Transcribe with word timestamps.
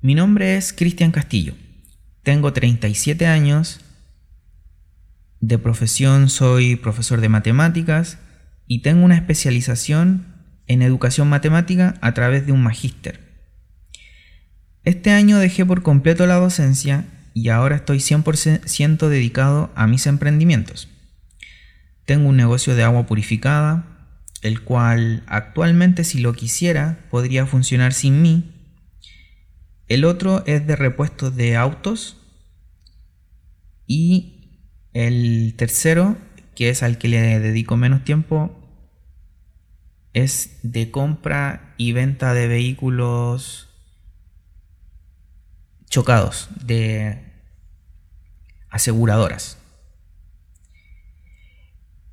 Mi 0.00 0.14
nombre 0.14 0.56
es 0.56 0.72
Cristian 0.72 1.10
Castillo. 1.10 1.54
Tengo 2.22 2.52
37 2.52 3.26
años. 3.26 3.80
De 5.40 5.58
profesión 5.58 6.28
soy 6.28 6.76
profesor 6.76 7.20
de 7.20 7.28
matemáticas 7.28 8.18
y 8.68 8.82
tengo 8.82 9.04
una 9.04 9.16
especialización 9.16 10.36
en 10.68 10.82
educación 10.82 11.28
matemática 11.28 11.96
a 12.00 12.14
través 12.14 12.46
de 12.46 12.52
un 12.52 12.62
magíster. 12.62 13.42
Este 14.84 15.10
año 15.10 15.38
dejé 15.38 15.66
por 15.66 15.82
completo 15.82 16.26
la 16.26 16.36
docencia 16.36 17.04
y 17.34 17.48
ahora 17.48 17.74
estoy 17.74 17.98
100% 17.98 19.08
dedicado 19.08 19.72
a 19.74 19.88
mis 19.88 20.06
emprendimientos. 20.06 20.88
Tengo 22.04 22.28
un 22.28 22.36
negocio 22.36 22.76
de 22.76 22.84
agua 22.84 23.04
purificada, 23.06 23.84
el 24.42 24.60
cual 24.60 25.24
actualmente 25.26 26.04
si 26.04 26.20
lo 26.20 26.34
quisiera 26.34 27.00
podría 27.10 27.46
funcionar 27.46 27.92
sin 27.92 28.22
mí. 28.22 28.57
El 29.88 30.04
otro 30.04 30.44
es 30.46 30.66
de 30.66 30.76
repuestos 30.76 31.34
de 31.34 31.56
autos. 31.56 32.16
Y 33.86 34.60
el 34.92 35.54
tercero, 35.56 36.16
que 36.54 36.68
es 36.68 36.82
al 36.82 36.98
que 36.98 37.08
le 37.08 37.40
dedico 37.40 37.76
menos 37.76 38.04
tiempo, 38.04 38.54
es 40.12 40.58
de 40.62 40.90
compra 40.90 41.74
y 41.78 41.92
venta 41.92 42.34
de 42.34 42.48
vehículos 42.48 43.68
chocados, 45.88 46.48
de 46.64 47.22
aseguradoras. 48.68 49.58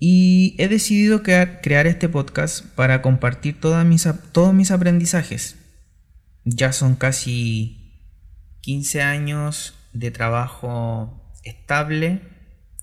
Y 0.00 0.56
he 0.58 0.68
decidido 0.68 1.22
crear, 1.22 1.86
este 1.86 2.08
podcast 2.08 2.64
para 2.74 3.02
compartir 3.02 3.60
todos 3.60 3.84
mis 3.84 4.70
aprendizajes. 4.70 5.56
Ya 6.52 6.72
son 6.72 6.96
casi 6.96 7.94
15 8.62 9.02
años 9.02 9.74
de 9.92 10.10
trabajo 10.10 11.32
estable 11.44 12.22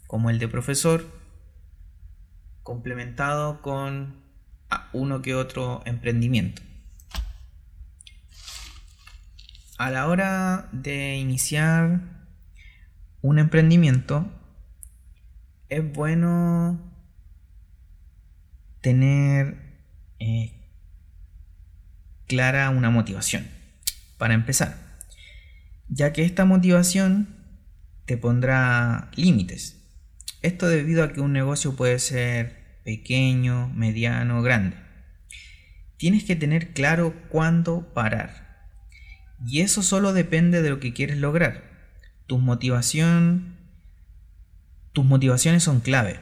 como 0.07 0.29
el 0.29 0.39
de 0.39 0.47
profesor, 0.47 1.05
complementado 2.63 3.61
con 3.61 4.23
uno 4.93 5.21
que 5.21 5.35
otro 5.35 5.81
emprendimiento. 5.85 6.61
A 9.77 9.91
la 9.91 10.07
hora 10.07 10.69
de 10.71 11.17
iniciar 11.17 11.99
un 13.21 13.37
emprendimiento, 13.37 14.31
es 15.67 15.91
bueno 15.91 16.79
tener 18.79 19.57
eh, 20.19 20.53
clara 22.27 22.69
una 22.69 22.89
motivación 22.89 23.56
para 24.17 24.33
empezar, 24.33 24.77
ya 25.87 26.13
que 26.13 26.23
esta 26.23 26.45
motivación 26.45 27.35
te 28.05 28.17
pondrá 28.17 29.11
límites. 29.15 29.77
Esto 30.41 30.67
debido 30.67 31.03
a 31.03 31.13
que 31.13 31.21
un 31.21 31.33
negocio 31.33 31.75
puede 31.75 31.99
ser 31.99 32.81
pequeño, 32.83 33.69
mediano, 33.69 34.41
grande. 34.41 34.77
Tienes 35.97 36.23
que 36.23 36.35
tener 36.35 36.73
claro 36.73 37.13
cuándo 37.29 37.93
parar. 37.93 38.69
Y 39.45 39.61
eso 39.61 39.83
solo 39.83 40.13
depende 40.13 40.61
de 40.61 40.69
lo 40.69 40.79
que 40.79 40.93
quieres 40.93 41.17
lograr. 41.17 41.63
Tu 42.27 42.37
motivación, 42.37 43.57
tus 44.93 45.05
motivaciones 45.05 45.63
son 45.63 45.79
clave. 45.79 46.19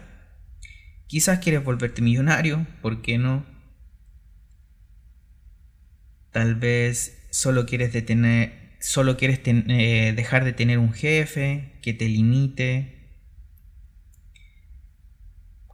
Quizás 1.08 1.40
quieres 1.40 1.64
volverte 1.64 2.02
millonario, 2.02 2.66
¿por 2.82 3.02
qué 3.02 3.18
no? 3.18 3.46
Tal 6.32 6.56
vez 6.56 7.25
solo 7.36 7.66
quieres 7.66 7.92
solo 8.80 9.18
quieres 9.18 9.42
eh, 9.44 10.14
dejar 10.16 10.46
de 10.46 10.54
tener 10.54 10.80
un 10.80 10.94
jefe 10.94 11.74
que 11.82 11.94
te 11.94 12.08
limite. 12.08 13.12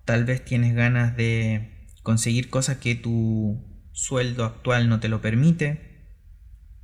Tal 0.04 0.26
vez 0.26 0.44
tienes 0.44 0.74
ganas 0.74 1.16
de 1.16 1.92
conseguir 2.02 2.50
cosas 2.50 2.78
que 2.78 2.96
tu 2.96 3.64
sueldo 3.92 4.44
actual 4.44 4.90
no 4.90 5.00
te 5.00 5.08
lo 5.08 5.22
permite. 5.22 6.08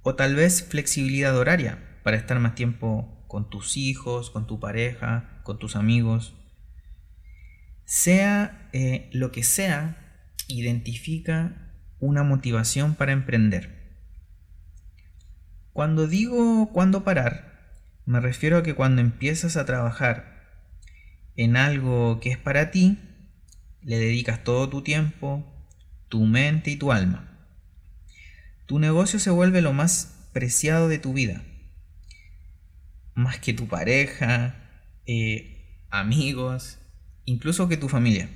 O 0.03 0.13
tal 0.13 0.35
vez 0.35 0.63
flexibilidad 0.63 1.35
horaria 1.35 1.99
para 2.03 2.17
estar 2.17 2.39
más 2.39 2.53
tiempo 2.53 3.25
con 3.27 3.49
tus 3.49 3.77
hijos, 3.77 4.29
con 4.29 4.45
tu 4.45 4.59
pareja, 4.59 5.41
con 5.43 5.57
tus 5.57 5.75
amigos. 5.75 6.35
Sea 7.83 8.69
eh, 8.73 9.09
lo 9.11 9.31
que 9.31 9.41
sea, 9.41 10.21
identifica 10.47 11.73
una 11.99 12.21
motivación 12.21 12.93
para 12.93 13.11
emprender. 13.11 13.76
Cuando 15.77 16.07
digo 16.07 16.71
cuándo 16.73 17.03
parar, 17.03 17.69
me 18.07 18.19
refiero 18.19 18.57
a 18.57 18.63
que 18.63 18.73
cuando 18.73 18.99
empiezas 18.99 19.57
a 19.57 19.65
trabajar 19.67 20.41
en 21.35 21.55
algo 21.55 22.19
que 22.19 22.31
es 22.31 22.37
para 22.39 22.71
ti, 22.71 22.97
le 23.83 23.99
dedicas 23.99 24.43
todo 24.43 24.69
tu 24.69 24.81
tiempo, 24.81 25.45
tu 26.09 26.25
mente 26.25 26.71
y 26.71 26.77
tu 26.77 26.91
alma. 26.91 27.29
Tu 28.65 28.79
negocio 28.79 29.19
se 29.19 29.29
vuelve 29.29 29.61
lo 29.61 29.71
más 29.71 30.27
preciado 30.33 30.87
de 30.89 30.97
tu 30.97 31.13
vida. 31.13 31.43
Más 33.13 33.37
que 33.37 33.53
tu 33.53 33.67
pareja, 33.67 34.55
eh, 35.05 35.85
amigos, 35.91 36.79
incluso 37.25 37.67
que 37.67 37.77
tu 37.77 37.87
familia. 37.87 38.31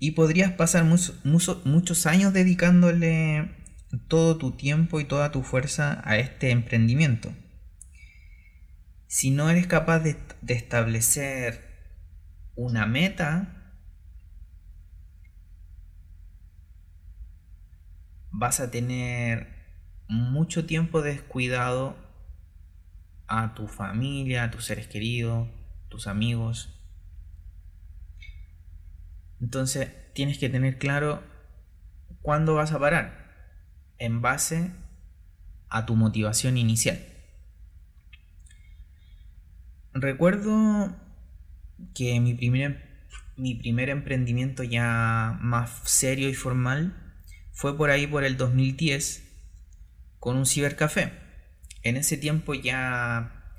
Y 0.00 0.10
podrías 0.10 0.50
pasar 0.50 0.84
muchos 0.84 2.06
años 2.06 2.32
dedicándole 2.32 3.67
todo 4.08 4.36
tu 4.36 4.52
tiempo 4.52 5.00
y 5.00 5.04
toda 5.04 5.32
tu 5.32 5.42
fuerza 5.42 6.02
a 6.04 6.18
este 6.18 6.50
emprendimiento. 6.50 7.32
Si 9.06 9.30
no 9.30 9.48
eres 9.48 9.66
capaz 9.66 10.00
de, 10.00 10.16
establecer 10.48 11.64
una 12.54 12.86
meta, 12.86 13.72
vas 18.30 18.60
a 18.60 18.70
tener 18.70 19.56
mucho 20.08 20.66
tiempo 20.66 21.00
descuidado 21.00 21.96
a 23.26 23.54
tu 23.54 23.68
familia, 23.68 24.44
a 24.44 24.50
tus 24.50 24.66
seres 24.66 24.86
queridos, 24.86 25.48
tus 25.88 26.06
amigos. 26.06 26.74
Entonces 29.40 29.90
tienes 30.14 30.38
que 30.38 30.50
tener 30.50 30.78
claro 30.78 31.22
cuándo 32.20 32.54
vas 32.54 32.72
a 32.72 32.78
parar 32.78 33.27
en 33.98 34.20
base 34.22 34.72
a 35.68 35.86
tu 35.86 35.96
motivación 35.96 36.56
inicial. 36.56 36.98
Recuerdo 39.92 40.96
que 41.94 42.20
mi 42.20 42.34
primer, 42.34 43.06
mi 43.36 43.54
primer 43.54 43.90
emprendimiento 43.90 44.62
ya 44.62 45.38
más 45.40 45.80
serio 45.84 46.28
y 46.28 46.34
formal 46.34 46.94
fue 47.52 47.76
por 47.76 47.90
ahí 47.90 48.06
por 48.06 48.24
el 48.24 48.36
2010 48.36 49.24
con 50.20 50.36
un 50.36 50.46
cibercafé. 50.46 51.12
En 51.82 51.96
ese 51.96 52.16
tiempo 52.16 52.54
ya 52.54 53.54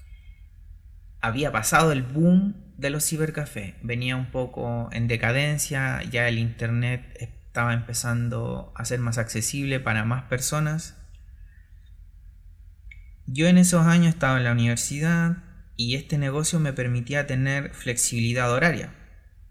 había 1.21 1.51
pasado 1.51 1.91
el 1.91 2.03
boom 2.03 2.55
de 2.77 2.89
los 2.89 3.05
cibercafés, 3.05 3.73
venía 3.81 4.15
un 4.15 4.31
poco 4.31 4.89
en 4.93 5.07
decadencia, 5.09 6.01
ya 6.03 6.29
el 6.29 6.39
internet 6.39 7.38
estaba 7.49 7.73
empezando 7.73 8.71
a 8.75 8.85
ser 8.85 8.99
más 8.99 9.17
accesible 9.17 9.79
para 9.79 10.05
más 10.05 10.25
personas. 10.25 10.95
Yo 13.25 13.47
en 13.47 13.57
esos 13.57 13.87
años 13.87 14.13
estaba 14.13 14.37
en 14.37 14.43
la 14.43 14.51
universidad 14.51 15.37
y 15.75 15.95
este 15.95 16.19
negocio 16.19 16.59
me 16.59 16.73
permitía 16.73 17.25
tener 17.25 17.73
flexibilidad 17.73 18.51
horaria. 18.51 18.93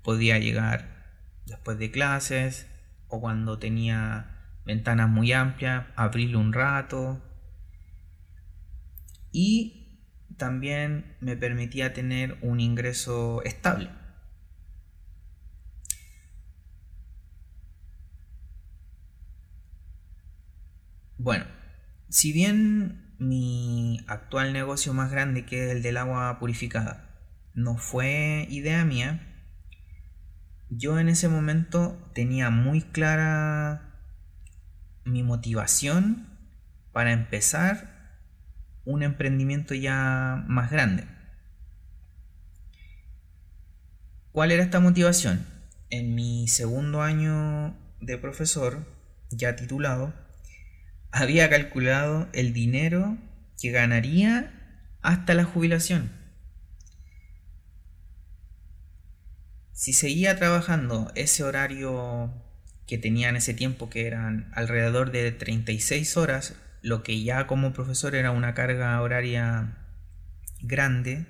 Podía 0.04 0.38
llegar 0.38 1.08
después 1.46 1.76
de 1.80 1.90
clases 1.90 2.68
o 3.08 3.20
cuando 3.20 3.58
tenía 3.58 4.44
ventanas 4.64 5.08
muy 5.08 5.32
amplias, 5.32 5.86
abrirle 5.96 6.36
un 6.36 6.52
rato. 6.52 7.20
Y 9.32 10.06
también 10.36 11.16
me 11.18 11.36
permitía 11.36 11.92
tener 11.92 12.38
un 12.42 12.60
ingreso 12.60 13.42
estable. 13.42 13.90
Bueno, 21.18 21.46
si 22.08 22.32
bien 22.32 23.16
mi 23.18 24.04
actual 24.06 24.52
negocio 24.52 24.94
más 24.94 25.10
grande, 25.10 25.44
que 25.44 25.64
es 25.64 25.72
el 25.72 25.82
del 25.82 25.96
agua 25.96 26.38
purificada, 26.38 27.10
no 27.54 27.76
fue 27.76 28.46
idea 28.50 28.84
mía, 28.84 29.20
yo 30.70 31.00
en 31.00 31.08
ese 31.08 31.28
momento 31.28 31.98
tenía 32.14 32.50
muy 32.50 32.82
clara 32.82 33.96
mi 35.04 35.24
motivación 35.24 36.28
para 36.92 37.12
empezar 37.12 38.20
un 38.84 39.02
emprendimiento 39.02 39.74
ya 39.74 40.44
más 40.46 40.70
grande. 40.70 41.04
¿Cuál 44.30 44.52
era 44.52 44.62
esta 44.62 44.78
motivación? 44.78 45.44
En 45.90 46.14
mi 46.14 46.46
segundo 46.46 47.02
año 47.02 47.76
de 48.00 48.18
profesor, 48.18 48.86
ya 49.30 49.56
titulado, 49.56 50.27
había 51.10 51.48
calculado 51.50 52.28
el 52.32 52.52
dinero 52.52 53.18
que 53.60 53.70
ganaría 53.70 54.52
hasta 55.02 55.34
la 55.34 55.44
jubilación. 55.44 56.12
Si 59.72 59.92
seguía 59.92 60.36
trabajando 60.36 61.12
ese 61.14 61.44
horario 61.44 62.32
que 62.86 62.98
tenía 62.98 63.28
en 63.28 63.36
ese 63.36 63.54
tiempo, 63.54 63.88
que 63.90 64.06
eran 64.06 64.50
alrededor 64.54 65.12
de 65.12 65.30
36 65.30 66.16
horas, 66.16 66.56
lo 66.82 67.02
que 67.02 67.22
ya 67.22 67.46
como 67.46 67.72
profesor 67.72 68.14
era 68.14 68.30
una 68.30 68.54
carga 68.54 69.00
horaria 69.00 69.76
grande, 70.60 71.26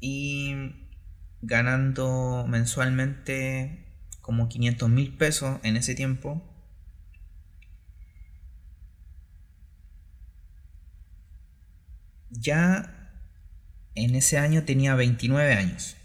y 0.00 0.54
ganando 1.42 2.44
mensualmente 2.48 3.85
como 4.26 4.48
500 4.48 4.90
mil 4.90 5.16
pesos 5.16 5.60
en 5.62 5.76
ese 5.76 5.94
tiempo, 5.94 6.42
ya 12.28 12.92
en 13.94 14.16
ese 14.16 14.38
año 14.38 14.64
tenía 14.64 14.96
29 14.96 15.54
años. 15.54 15.96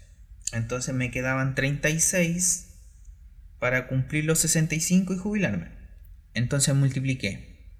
Entonces 0.52 0.94
me 0.94 1.10
quedaban 1.10 1.56
36 1.56 2.68
para 3.58 3.88
cumplir 3.88 4.24
los 4.24 4.38
65 4.38 5.14
y 5.14 5.18
jubilarme. 5.18 5.72
Entonces 6.32 6.76
multipliqué 6.76 7.74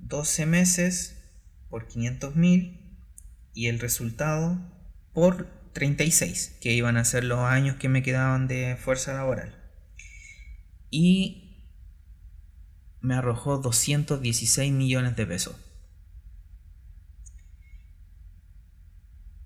12 0.00 0.46
meses 0.46 1.16
por 1.68 1.86
500 1.86 2.34
mil 2.34 2.98
y 3.54 3.68
el 3.68 3.78
resultado 3.78 4.58
por 5.12 5.48
36, 5.74 6.56
que 6.60 6.72
iban 6.72 6.96
a 6.96 7.04
ser 7.04 7.22
los 7.22 7.38
años 7.38 7.76
que 7.76 7.88
me 7.88 8.02
quedaban 8.02 8.48
de 8.48 8.76
fuerza 8.76 9.12
laboral. 9.12 9.59
Y 10.90 11.68
me 13.00 13.14
arrojó 13.14 13.58
216 13.58 14.72
millones 14.72 15.16
de 15.16 15.26
pesos. 15.26 15.56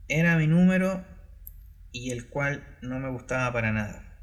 Era 0.08 0.37
mi 0.37 0.46
número 0.46 1.05
y 1.93 2.11
el 2.11 2.29
cual 2.29 2.79
no 2.82 2.99
me 2.99 3.11
gustaba 3.11 3.52
para 3.52 3.73
nada. 3.73 4.19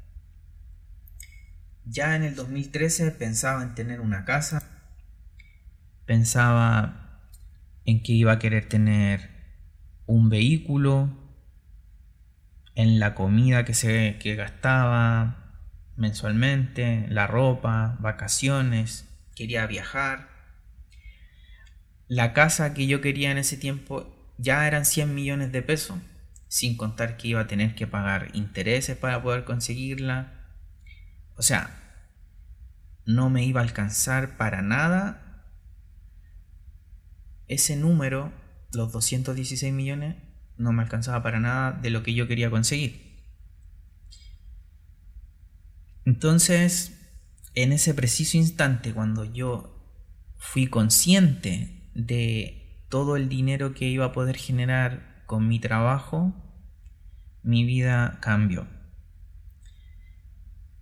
Ya 1.84 2.14
en 2.14 2.22
el 2.22 2.36
2013 2.36 3.10
pensaba 3.12 3.62
en 3.62 3.74
tener 3.74 4.00
una 4.00 4.24
casa, 4.24 4.62
pensaba 6.06 7.28
en 7.84 8.02
que 8.02 8.12
iba 8.12 8.32
a 8.32 8.38
querer 8.38 8.68
tener 8.68 9.30
un 10.06 10.28
vehículo, 10.28 11.22
en 12.74 12.98
la 12.98 13.14
comida 13.14 13.64
que 13.64 13.74
se 13.74 14.18
que 14.18 14.34
gastaba 14.34 15.41
mensualmente, 16.02 17.06
la 17.10 17.28
ropa, 17.28 17.96
vacaciones, 18.00 19.08
quería 19.36 19.68
viajar. 19.68 20.28
La 22.08 22.32
casa 22.32 22.74
que 22.74 22.88
yo 22.88 23.00
quería 23.00 23.30
en 23.30 23.38
ese 23.38 23.56
tiempo 23.56 24.12
ya 24.36 24.66
eran 24.66 24.84
100 24.84 25.14
millones 25.14 25.52
de 25.52 25.62
pesos, 25.62 26.00
sin 26.48 26.76
contar 26.76 27.16
que 27.16 27.28
iba 27.28 27.42
a 27.42 27.46
tener 27.46 27.76
que 27.76 27.86
pagar 27.86 28.30
intereses 28.32 28.96
para 28.96 29.22
poder 29.22 29.44
conseguirla. 29.44 30.50
O 31.36 31.42
sea, 31.42 31.70
no 33.06 33.30
me 33.30 33.44
iba 33.44 33.60
a 33.60 33.64
alcanzar 33.64 34.36
para 34.36 34.60
nada 34.60 35.44
ese 37.46 37.76
número, 37.76 38.32
los 38.72 38.90
216 38.90 39.72
millones, 39.72 40.16
no 40.56 40.72
me 40.72 40.82
alcanzaba 40.82 41.22
para 41.22 41.38
nada 41.38 41.70
de 41.70 41.90
lo 41.90 42.02
que 42.02 42.12
yo 42.12 42.26
quería 42.26 42.50
conseguir. 42.50 43.11
Entonces, 46.04 46.98
en 47.54 47.72
ese 47.72 47.94
preciso 47.94 48.36
instante, 48.36 48.92
cuando 48.92 49.24
yo 49.24 49.72
fui 50.36 50.66
consciente 50.66 51.90
de 51.94 52.84
todo 52.88 53.16
el 53.16 53.28
dinero 53.28 53.74
que 53.74 53.88
iba 53.88 54.06
a 54.06 54.12
poder 54.12 54.36
generar 54.36 55.22
con 55.26 55.48
mi 55.48 55.60
trabajo, 55.60 56.34
mi 57.42 57.64
vida 57.64 58.18
cambió. 58.20 58.66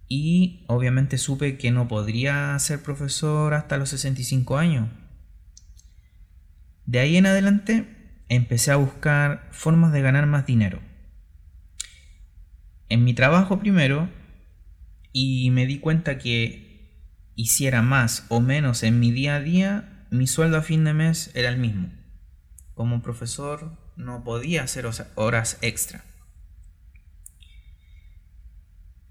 Y 0.09 0.65
obviamente 0.67 1.19
supe 1.19 1.57
que 1.57 1.71
no 1.71 1.87
podría 1.87 2.59
ser 2.59 2.83
profesor 2.83 3.55
hasta 3.55 3.77
los 3.77 3.91
65 3.91 4.59
años. 4.59 4.89
De 6.85 6.99
ahí 6.99 7.17
en 7.17 7.27
adelante 7.27 8.25
empecé 8.29 8.73
a 8.73 8.77
buscar 8.77 9.49
formas 9.53 9.93
de 9.93 10.03
ganar 10.03 10.27
más 10.27 10.47
dinero. 10.47 10.81
En 12.89 13.05
mi 13.05 13.15
trabajo 13.15 13.61
primero, 13.61 14.09
y 15.12 15.51
me 15.51 15.67
di 15.67 15.79
cuenta 15.79 16.19
que 16.19 17.31
hiciera 17.35 17.83
más 17.83 18.27
o 18.29 18.41
menos 18.41 18.83
en 18.83 19.01
mi 19.01 19.11
día 19.11 19.37
a 19.37 19.41
día, 19.41 20.07
mi 20.11 20.27
sueldo 20.27 20.59
a 20.59 20.62
fin 20.62 20.85
de 20.85 20.95
mes 20.95 21.31
era 21.35 21.49
el 21.49 21.59
mismo. 21.59 21.91
Como 22.75 23.03
profesor 23.03 23.79
no 23.97 24.25
podía 24.25 24.62
hacer 24.62 24.87
horas 25.15 25.59
extra. 25.62 26.05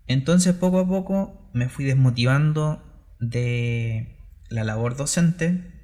Entonces 0.07 0.55
poco 0.55 0.79
a 0.79 0.87
poco 0.87 1.49
me 1.53 1.69
fui 1.69 1.85
desmotivando 1.85 2.83
de 3.19 4.17
la 4.49 4.63
labor 4.63 4.95
docente 4.97 5.79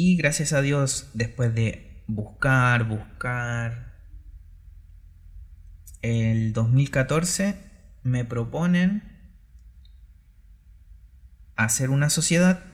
Y 0.00 0.16
gracias 0.16 0.52
a 0.52 0.60
Dios, 0.60 1.10
después 1.14 1.54
de 1.54 2.04
buscar, 2.06 2.84
buscar, 2.84 3.97
el 6.08 6.52
2014 6.52 7.56
me 8.02 8.24
proponen 8.24 9.02
hacer 11.56 11.90
una 11.90 12.10
sociedad 12.10 12.64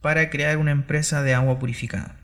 para 0.00 0.30
crear 0.30 0.58
una 0.58 0.72
empresa 0.72 1.22
de 1.22 1.34
agua 1.34 1.58
purificada. 1.58 2.16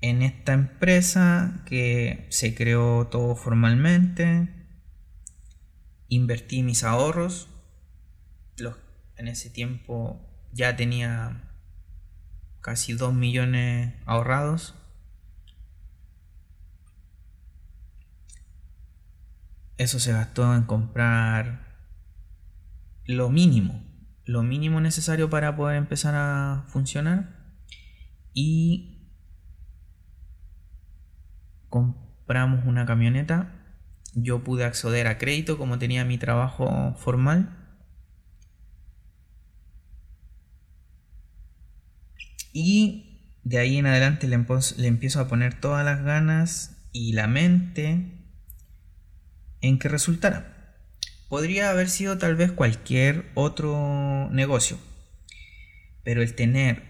En 0.00 0.22
esta 0.22 0.52
empresa 0.52 1.62
que 1.66 2.26
se 2.30 2.54
creó 2.54 3.08
todo 3.08 3.36
formalmente, 3.36 4.48
invertí 6.08 6.62
mis 6.62 6.84
ahorros. 6.84 7.48
En 9.16 9.28
ese 9.28 9.50
tiempo 9.50 10.18
ya 10.50 10.76
tenía 10.76 11.42
casi 12.62 12.94
2 12.94 13.12
millones 13.12 13.92
ahorrados. 14.06 14.74
Eso 19.80 19.98
se 19.98 20.12
gastó 20.12 20.54
en 20.54 20.64
comprar 20.64 21.78
lo 23.06 23.30
mínimo, 23.30 23.82
lo 24.26 24.42
mínimo 24.42 24.80
necesario 24.82 25.30
para 25.30 25.56
poder 25.56 25.78
empezar 25.78 26.14
a 26.14 26.66
funcionar. 26.68 27.54
Y 28.34 29.08
compramos 31.70 32.66
una 32.66 32.84
camioneta. 32.84 33.54
Yo 34.14 34.44
pude 34.44 34.64
acceder 34.64 35.06
a 35.06 35.16
crédito 35.16 35.56
como 35.56 35.78
tenía 35.78 36.04
mi 36.04 36.18
trabajo 36.18 36.94
formal 36.98 37.56
Y 42.52 43.38
de 43.44 43.58
ahí 43.58 43.78
en 43.78 43.86
adelante 43.86 44.28
le, 44.28 44.34
empiezo 44.86 45.20
a 45.20 45.28
poner 45.28 45.58
todas 45.58 45.84
las 45.84 46.02
ganas 46.02 46.76
y 46.92 47.12
la 47.12 47.28
mente 47.28 48.19
en 49.60 49.78
que 49.78 49.88
resultara. 49.88 50.76
Podría 51.28 51.70
haber 51.70 51.88
sido 51.88 52.18
tal 52.18 52.34
vez 52.34 52.50
cualquier 52.52 53.30
otro 53.34 54.28
negocio, 54.32 54.78
pero 56.02 56.22
el 56.22 56.34
tener 56.34 56.82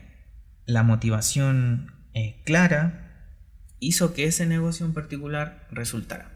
la 0.66 0.82
motivación 0.82 1.92
eh, 2.14 2.40
clara 2.44 3.36
hizo 3.80 4.14
que 4.14 4.24
ese 4.24 4.46
negocio 4.46 4.86
en 4.86 4.94
particular 4.94 5.66
resultara. 5.70 6.29